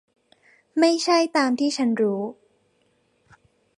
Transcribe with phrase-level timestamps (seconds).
[0.79, 2.21] ไม่ใช่ตามที่ฉันรู้